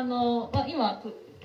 [0.00, 1.02] あの、まあ、今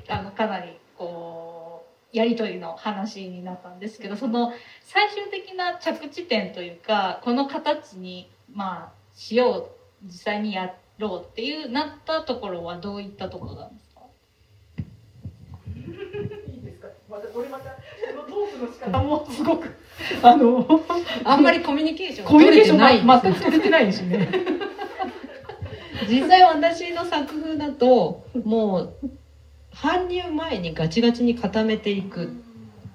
[0.07, 9.69] あのかなりこうやり取りの話になったんですけどその最終的な着地点というかこの形にまあしよ
[10.03, 14.01] う実際にやろうっていうなったところはどういったところなんですか？
[15.75, 16.87] いいですか？
[17.09, 17.77] またこれまたこ
[18.15, 19.69] のトークの仕方もすごく
[20.23, 20.65] あの
[21.25, 24.29] あんまりコミュニケーションコミュニケーション全く取れてないですね。
[26.09, 29.09] 実際私の作風だともう
[29.73, 32.31] 搬入前にガチガチに固めていく。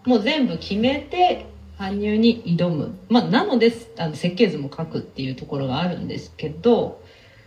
[0.07, 1.47] もう全部決めて
[1.79, 7.03] 搬入に挑む、まあ、なのであの設計図も書くっていうところがあるんですけど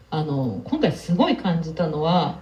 [0.10, 2.42] あの今回すごい感じたのは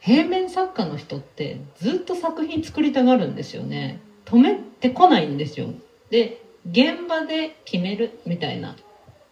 [0.00, 4.00] 平面作家の人ってずっと作品作りたがるんですよね。
[4.26, 5.68] 止めてこないんですよ。
[6.10, 8.76] で現場で決めるみたいな。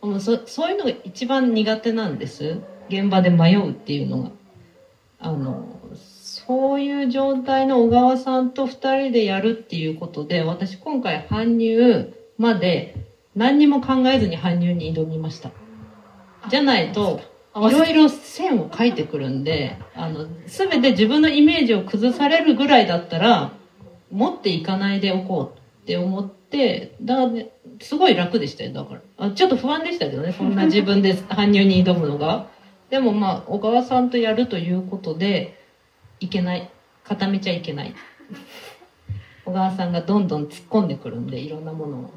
[0.00, 2.60] もうそそういうのが一番苦手なんです。
[2.88, 4.30] 現場で迷うっていうのが
[5.20, 12.96] あのそういう状態の小川さんと2人でやるっていうことで私今回搬入まで
[13.36, 15.50] 何にも考えずに搬入に挑みました。
[16.50, 17.20] じゃないと
[17.54, 23.52] いろいろ線を書いてくるんであの全て自分のイメージを崩されるぐらいだったら
[24.10, 29.00] 持っていかないでおこうって思ってだからねすごい楽でしたよだから。
[29.18, 32.48] あちょっと不安でしたけどねそんな自分で搬入に挑むのが
[32.92, 35.58] でもまあ小川さんとやるということで
[36.20, 36.70] いけない。
[37.04, 37.94] 固めちゃいけない。
[39.46, 42.12] 小川さんがどんどん突っ込んでくるんでいろんなもの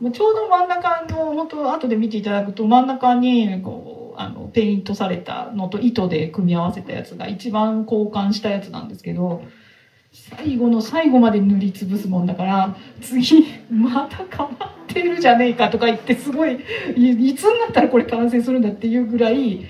[0.00, 0.12] を。
[0.12, 9.42] ちょうど真ん中の本当後で見ていただくと真ん中にこうあのペイントされたのと糸で組み合わせたやつが一番交換したやつなんですけど
[10.12, 19.66] 最後の最後まで塗りつぶすもんだから次また変わってるじゃねえかとか言ってすごいいつになったらこれ完成するんだっていうぐらい、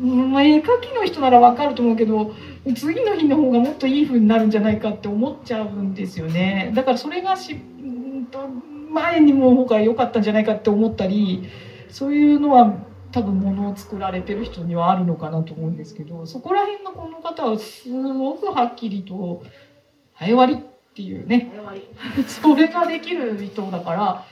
[0.00, 2.34] まあ、絵描きの人ならわかると思うけど
[2.74, 6.72] 次の日の方がもっといい風になるんじゃないかって思っちゃうんですよね。
[6.74, 8.48] だからそれがしうんと
[8.90, 11.48] 前にも方が良かったんじゃないかって思ったり
[11.90, 12.74] そういうのは
[13.12, 19.44] 多分物を作られてる人にはあるのかなと思うんですけどそこら辺がこの方はすごくはっきりと
[20.14, 20.58] 「はい終わり」っ
[20.94, 21.52] ていうね。
[22.26, 24.24] それができる人だから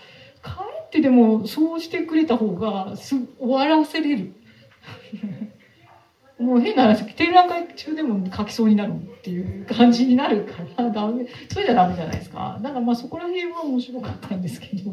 [0.43, 4.33] かえってでもそうしてくれた方がす終わらせれる。
[6.43, 11.27] もう変な話展覧会中でも書きそうになるっていう感じになるからダメ。
[11.49, 12.59] それじゃダメじゃないですか。
[12.61, 14.91] だからまあそこら辺は面白かったんですけど、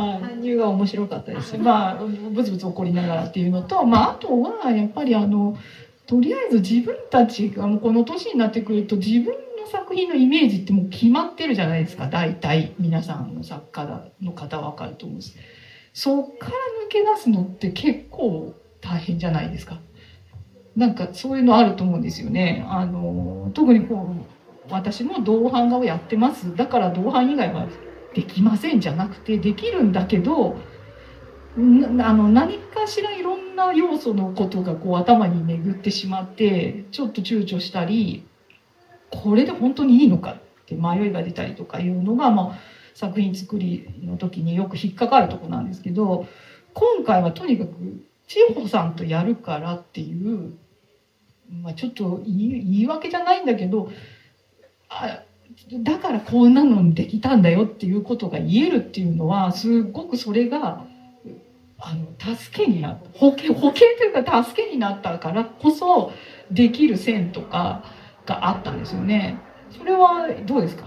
[0.00, 1.58] はい、搬入が面白かったです。
[1.58, 5.56] まあブツブツ怒りながらっていうのと、まあ、あとはやっぱりあの
[6.06, 12.06] とりあえず自分たちがもうこの年になってくると自分の作品のイメージってもう決まってるじゃないですか。
[12.06, 15.36] 大体皆さんの作家の方は分かると思うんです。
[15.92, 16.52] そっから
[16.86, 19.80] 抜け出すのって結構大変じゃないですか。
[20.76, 22.66] なんかそういうのあると思うんですよね。
[22.68, 24.14] あの特にこ
[24.68, 26.54] う私も同伴画をやってます。
[26.56, 27.68] だから同伴以外は
[28.14, 30.56] できませんじゃなくてできるんだけど
[31.56, 38.26] あの何かしらいろんな要素のことがこう頭に巡ってしまってちょっと躊躇したり
[39.10, 42.58] これで本当にいいのかって迷いが出たりとかいうのが、まあ、
[42.94, 46.26] 作品作りの時によく引っかかるとこなんですけど
[46.72, 47.70] 今回はとにかく
[48.26, 50.54] 千穂さんとやるからっていう、
[51.62, 53.90] まあ、ちょっと言い言い訳じゃないんだけど
[54.88, 55.22] あ
[55.82, 60.84] だからこんなのできたんだよっていうことが言えるっていうのはすごくそれが
[61.78, 66.12] あの助けになった保険保険というか助けになったからこそ
[66.50, 67.84] できる線とか
[68.26, 69.38] があったんですよね。
[69.70, 70.86] それはどうですか？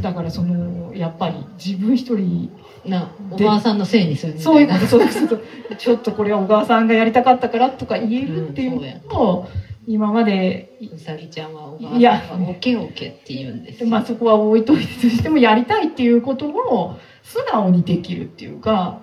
[0.00, 2.50] だからそのやっぱり自分一人
[2.86, 5.76] なおばあさんのせいにするそういうことそういうこと。
[5.76, 9.48] ちょっとこれは小川さんがやりたかったからとか言えるっていうのを
[9.86, 13.88] 今までうさぎちゃんはおばあいやさんがオケオケって言うんですよ。
[13.88, 19.00] まあそこは置いといてとしてもやりたいっていうことを素直にできるっていうか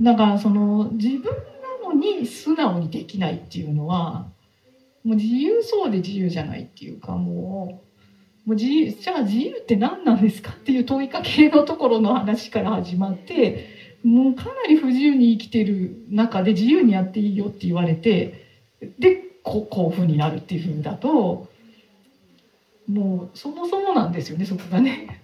[0.00, 4.26] だからその自分なのに素直にできないっていうのは
[5.04, 7.85] もう自由そうで自由じゃないっていうかもう。
[8.46, 13.68] もう自由じゃあ自由って何なんですかっていう問いかけのところの話から始まって
[14.04, 18.46] もうかなり不自由に生きてる中で自由にやっていいよって言われて
[19.00, 21.48] でここういうふうになるっていうふうにだと
[22.88, 25.15] もうそもそもなんですよねそこがね。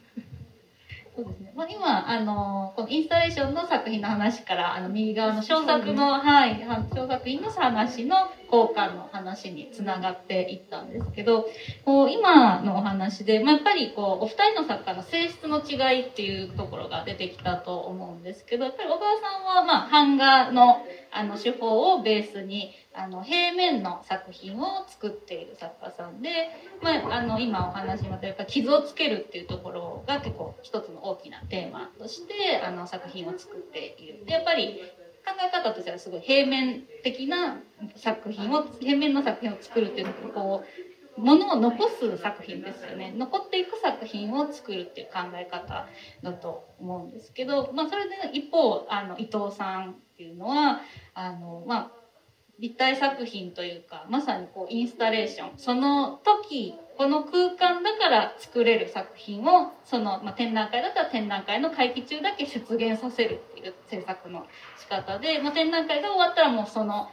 [1.15, 1.53] そうですね。
[1.55, 11.47] まあ、今、あの、このインスタレーションの作品の話から、あの、右側の小作の、はい、は小作品の話の交換の話につながっていったんですけど、
[11.85, 26.29] こう、今のお話で、まあ、やっぱりこう、お二人の作家の性質の違いっていうところが出てきたと思うんですけど、やっぱり小川さんは、まあ、版画の、あの、手法をベースにあの平面の作品を作っている作家さんで、
[26.83, 34.25] まあ、あの今お話にあったやっぱ傷をつけるっていうところが結構一つの大きなテーマとしてあの作品を作っている。
[34.27, 34.81] でやっぱり
[35.25, 37.61] 考え方としてはすごい平面的な
[37.97, 40.65] 作品を平面の作品を作るっていうのはこ
[41.17, 43.15] うものを残す作品ですよね。
[43.17, 45.87] 残っていく作品を作るっていう考え方
[46.23, 50.81] だと思うんですけど、まあ、それで一方あの伊藤さんっていうのは
[51.15, 52.02] あのまあ
[52.63, 55.59] 立体作品というかまさにこうインスタレーション。
[55.59, 64.47] その時この空間だから作れる作品をその、まあ、展覧会だったら展覧会の会期中だけ出現させるっていう制作の
[64.79, 67.11] 仕方で、まあ、展覧会が終わったらもうその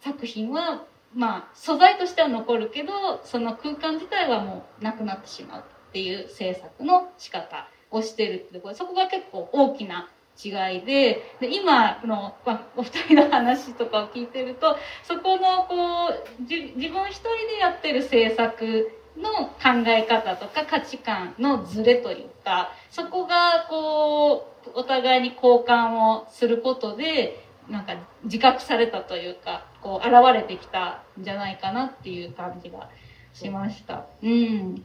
[0.00, 0.84] 作品は
[1.14, 2.90] まあ素材としては残るけど
[3.22, 10.10] その空間自体はもうなくなってしまうっていう制作の仕方をしてるってところそこが結構大きな
[10.42, 27.94] 違いでで今の、ま、お二人の話とかを聞いてるとそこのこう自分一人でやってる制作の考え方とか価値観のズレというかそこがこうお互いに交換をすることでなんか
[28.24, 32.88] 自覚されたというかこう現れてきたんじゃないかなっていう感じが
[33.32, 34.06] しました。
[34.22, 34.84] うん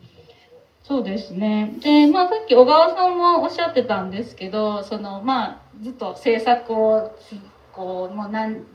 [0.84, 1.76] そうですね。
[1.80, 7.18] で、まあさっき小川さんもおっしゃってたんですけど、そのまあずっと制作を
[7.72, 8.66] こうもう何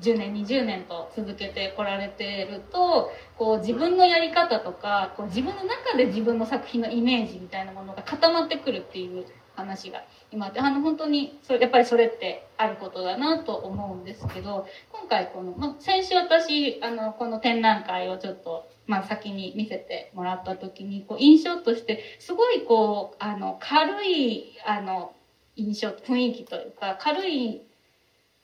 [0.00, 25.12] 10年20年と続けてこられてるとこう自分のやり方とかこう自分の中で自分の作品のイメージみたいなものが固まってくるっていう話が今あの本当にそれやっぱりそれってあることだなと思うんですけど今回この、まあ、先週私あのこの展覧会をちょっとまあ、先に見せてもらった時にこう印象としてすごいこうあの軽いあの
[25.54, 27.62] 印象雰囲気というか軽い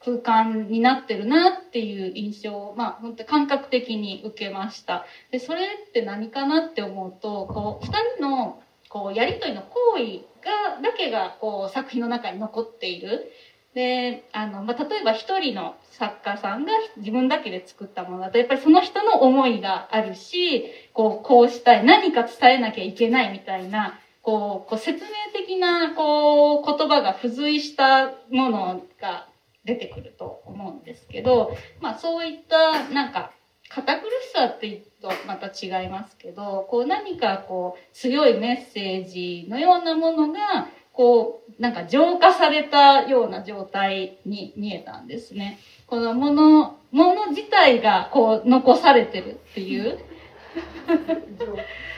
[0.05, 5.05] 空間になってるなっていう印象を、まあ、本当感覚的に受けました。
[5.33, 13.31] で、それって何かなって思うと、こう、二人の、こう、やりとりの行為が、だけが、こう、作品の中に残っている。
[13.75, 29.29] で、あの、まあ、例えば一人の作家さんが自分だけで作ったものだと、やっぱりその人の思いがあるし、こう、こうしたい、何か伝えなきゃいけないみたいな、こう、こう説明的な、こう、言葉が付随したものが
[29.65, 33.33] 出てくると思うんですけど、まあそういったなんか
[33.69, 45.59] 堅苦しさって言うとまた違いますけど、こう何かこう強いメッセージのようなものがこうなんか浄化されたような状態に見えたんですね。
[45.87, 49.99] このもの、もの自体がこう残されてるっていう。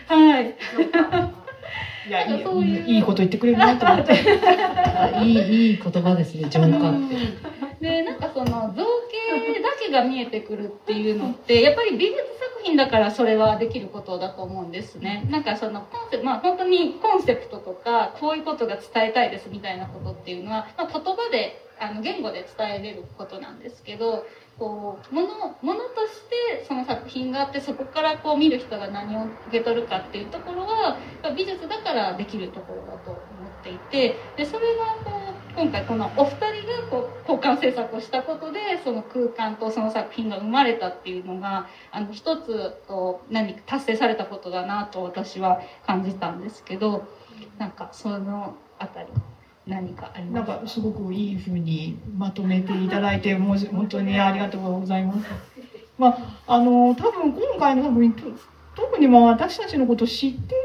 [0.07, 0.55] はい。
[2.09, 4.13] いやいいいいこと言ってくれるなと思って
[5.23, 7.70] いいいい言葉ですね浄化って。
[7.81, 15.27] でなんかその造形だけが見えてくるっていうのってやっぱり美術作品だからそれはできることだと思うんですね。
[15.31, 24.27] なんかそのコンセプトまあ本当にコンセプトとかこういうことが伝えたいですみたいなことっていうのは、まあ、言葉であの言語で伝えれることなんですけど
[24.59, 25.29] こうもの
[25.63, 30.99] ものとしてその作品があってそこからこう見る人が何を受け取るかっていうところは
[31.35, 35.20] 美術だからできるところだと思っていてでそれがこう
[35.61, 47.07] 今回このお二人がこう交換制作をしたことでその空間とその作品が生まれたっていうのがあの一つこう何か達成されたことだなと私は感じたんですけど
[47.59, 49.09] なんかそのあたり
[49.67, 55.29] 何かありますなんかすごくいいふうにまとめていただいてもう本当にありがとうございます。
[55.99, 56.09] ま
[56.47, 58.15] あ、あの多分今回の多分
[58.75, 60.61] 特にまあ私たちのことを知ってる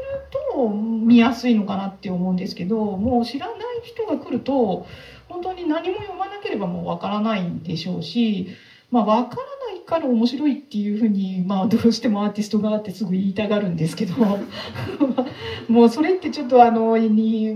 [0.54, 4.86] と見やすいのかなって思うんですけどもう知らない人が来ると
[5.28, 8.48] 本当に何も読まなければもうわからないんでしょうし、
[8.90, 9.42] まあ、わから
[9.74, 14.14] ないから面白いっていうふうに、まあ、どうしてもアーティスト側ってすぐ言いたがるんですけど
[15.68, 17.54] もうそれってちょっとあのに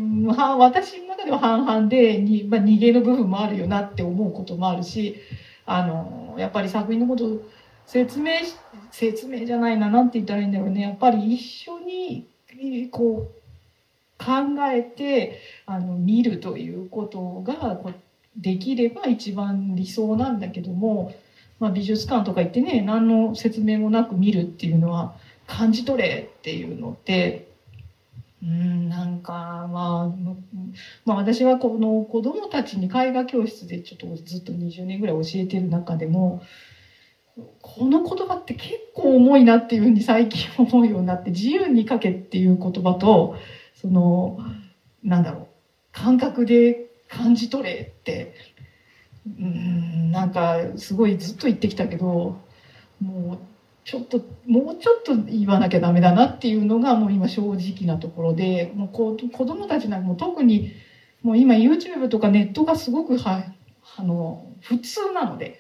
[0.59, 5.17] 私の中では半々でに、まあ、逃げの部分もあるよなって思うこともあるし
[5.67, 7.43] あのやっぱり作品のこと
[7.87, 8.33] 説明
[8.91, 10.83] 説明じゃないな何て言ったらいいんだろうね。
[10.83, 12.27] やっぱり一緒に
[12.91, 13.40] こう
[14.21, 17.81] 考えてあの見るということが
[18.37, 21.15] できれば一番理想なんだけども。
[21.61, 25.15] まあ、美術館とか行ってね何の説明もなく見るっていうのは
[25.47, 27.51] 感じ取れっていうのって
[28.43, 30.31] うんなんか、まあ、
[31.05, 36.43] まあ私はこの子どもたちに絵画教室でちょっとずっと20年ぐらい教えてる中でも
[37.61, 43.37] この言葉って結構重いなっていうふうに最近思うようになって自由に書けっていう言葉と
[43.81, 44.39] その
[45.03, 45.47] なんだろう
[45.93, 48.35] 感覚で感じ取れって
[49.27, 52.39] うんなんかすごいずっと言ってきたけど
[53.01, 53.39] もう
[53.85, 60.73] ちょっともうちょっと言わなきゃダメだなっていうのがもう今正直なところでもう子子供たちなんかも特に
[61.23, 63.45] もう今 YouTube とかネットがすごくは
[63.97, 65.59] あの普通なので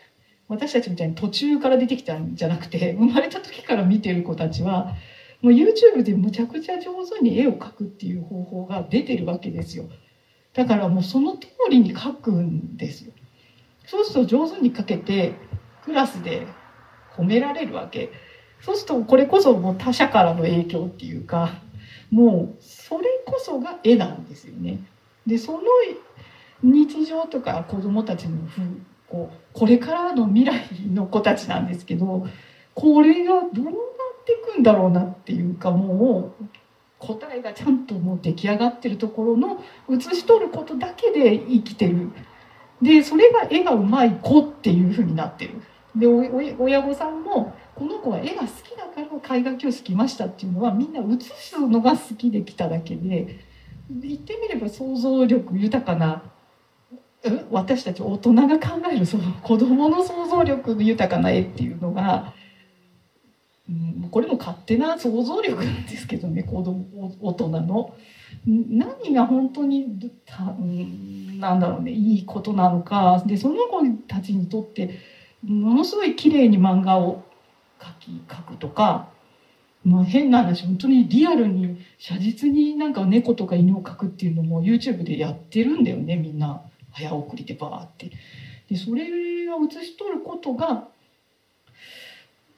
[0.48, 4.94] 私たちみたいに途中から出てきたんじゃなくて生まれた時から見てる子たちは
[5.42, 9.84] もう YouTube でむちゃくちゃ上手に絵を描くっていう方法が出てるわけですよ。
[10.52, 13.12] だからもうその通りに描くんですよ。
[13.86, 15.34] そうすると上手に描けて
[15.84, 16.46] クラスで
[17.16, 18.10] 褒められるわけ。
[18.60, 21.50] そうするとこれこそもう他者からの影響っていうか
[22.10, 24.80] もうそれこそが絵なんですよね。
[25.26, 25.60] でその
[26.62, 28.60] 日常とか子どもたちのふ
[29.08, 32.26] こうこれからの未来の子たちなんですけど
[32.74, 33.70] これがどうな
[34.20, 36.44] っていくんだろうなっていうかもう
[36.98, 42.10] 答えがちゃんともう出来上がってるところの写し取ることだけで生きてる。
[42.82, 45.62] でそれが絵がうまい子っていうふうになってる。
[45.96, 49.00] で親御さんもこの子は絵が好きだか
[49.30, 53.50] ら絵画教室来ましたっていうのはみんな写すのが好きで来ただけで。
[53.90, 56.22] 言ってみれば想像力豊かな
[57.50, 62.32] 私たち大人が考えるその子どもの想像力豊かな絵っていうのが、
[63.70, 67.94] うん、これも勝手な想像力なんですけどね子供大人の。
[68.46, 74.98] 何が本当にた、うん、なんだろうねいいことなのかでその子たちにとって
[75.44, 77.24] ものすごい綺麗に漫画を
[77.78, 79.08] 描き描くとか
[79.84, 86.62] まあ、変な話本当にリアルに写実になんか猫とか犬を描くっていうのも YouTube でやってるんだよねみんな
[86.92, 88.10] 早送りでバーって。
[88.68, 90.88] でそれを写し取ることが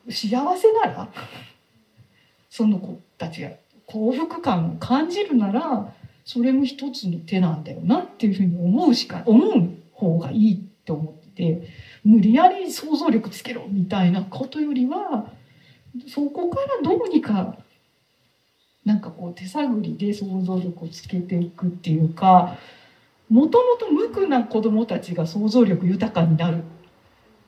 [0.09, 1.09] 幸せなら
[2.51, 3.51] その子たちが
[3.87, 5.95] 幸福感を感じるなら
[6.25, 11.69] それも一つの手なんだよなっていうふうに思うしか思う方がいいって思ってて
[12.05, 15.27] 無理やり想像力つけろみたいなことよりは
[16.09, 17.57] そこからどうにか
[18.85, 22.57] なんかこう手探りで想像力をつけていくっていうか
[23.29, 26.65] もともと無垢な子どもたちが想像力豊かになる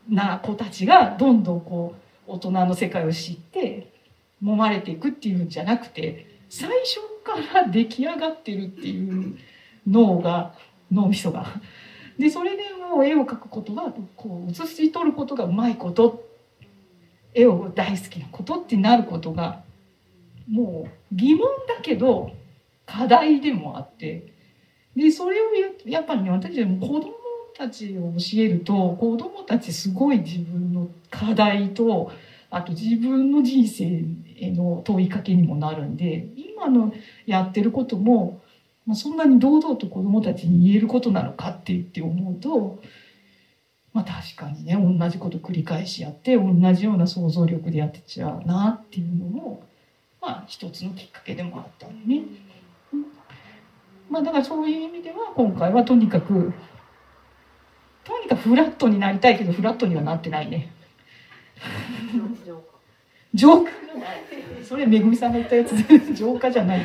[0.08, 3.92] な子たちがどんどんこう大人の世界を知って
[4.42, 9.36] 揉まれていくっていうんじゃなくて最初から出来上がってるっていう
[9.88, 10.54] 脳が
[10.92, 11.60] 脳みそが。
[12.18, 16.24] でそれでもう絵を描くことがこう写し取ることがうまいこと
[17.34, 19.62] 絵を大好きなことってなることが
[20.48, 22.30] もう疑問だけど
[22.86, 24.32] 課題でもあって
[24.94, 25.44] でそれを
[25.86, 27.12] やっぱりね私たちも子供
[27.56, 32.12] たちを教えると子供たちすごい自分の課題と
[32.50, 34.04] あと自分の人生
[34.38, 36.92] への問いかけにもなるんで今の
[37.26, 38.42] やってることも、
[38.86, 42.80] ま、そんなに堂々と子供たちに言えることなのかって言って思うと
[43.92, 49.62] まあ確かにね同じこと繰り返しやって同じような想像力でやってちゃうなっていうのも
[50.20, 52.24] まあ一つのきっかけでもあったんでね。
[54.10, 56.52] まあだからそういう意味では今回はとにかく
[58.04, 60.70] とにかくフラットになりたいけどフラットにはなってないね。
[63.32, 63.70] 浄化
[64.62, 66.80] それめぐみさんが言ったやつで浄化じゃない。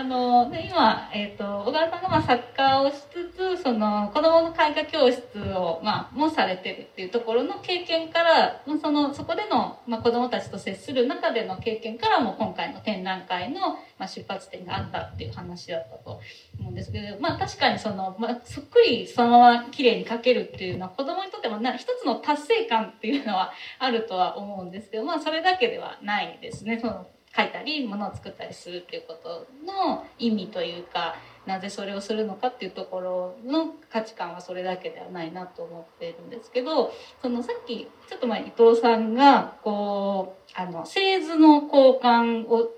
[0.00, 5.20] あので今、えーと、小川さんがまあ作家をしつつその子どもの絵画教室
[5.52, 13.60] を、まあ、もされてるっていうところの経験からそのそこでの、まあ、子どもたちと接する中での経験からも今回の展覧会の、
[13.98, 16.22] まあ、出発点があったっていう話だったと
[16.58, 26.78] 思うんですけど、まあ、確かにその、まあ、そっくりそのまま綺麗に描けるっていうのは子どもにとってもな一つの達成感っていうのはあるとは思うんですけど、まあ、それだけではないですね。
[26.80, 27.06] その
[27.36, 31.14] 書いたりものを作ったりするっていうことの意味というか
[31.46, 42.70] なぜそれをするのかっていうところの価値観はそれだけではないなと思っているんですけどそのさっきちょっと前伊藤さんがこうあの製図の交換を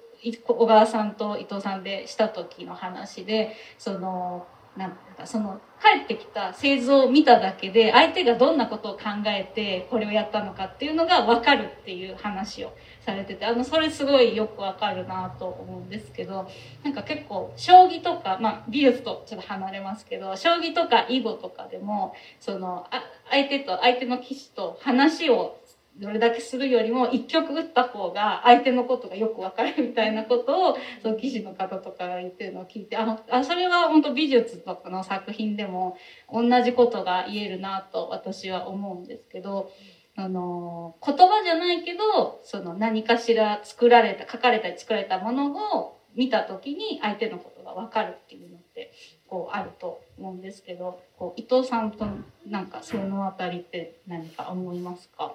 [0.46, 12.72] 小川さんと伊藤さんでした時の話でそのなんかその帰ってきた製図を見ただけで相手がどんなことを考えてこれをやったのかっていうのが分かるっていう話を
[13.04, 16.48] されててあのそれすごいよくわかるなと思うんですけど
[16.84, 25.58] なんか結構将棋とか、まあ、美術とちょっと離れますけど将棋とか囲碁とかでもそのあ相手と相手の棋士と話を
[25.98, 35.96] どれだけするよりも一曲打った方が相手のことがよくわかるみたいなことをその棋士の方とかが言ってるのを聞いてああそれは本当美術とかの作品でも
[36.32, 39.70] 同じことが言えるなと私は思うんですけど。
[40.14, 48.92] あの言葉じゃないけどその何かしら作られた書かれたり作られたものを見た時に相手のことが分かるっていうのって
[49.26, 52.04] こうあると思うんですけどこう伊藤さんと
[52.46, 55.34] なんかそのあたりって何か思いますか？